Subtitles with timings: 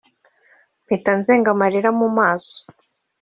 [0.85, 2.55] mpita nzenga amarira mu maso